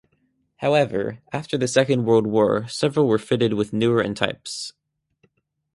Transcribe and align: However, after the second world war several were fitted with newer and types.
However, 0.55 1.19
after 1.31 1.59
the 1.59 1.67
second 1.67 2.05
world 2.05 2.25
war 2.25 2.67
several 2.67 3.07
were 3.07 3.19
fitted 3.19 3.53
with 3.53 3.71
newer 3.71 4.01
and 4.01 4.17
types. 4.17 4.73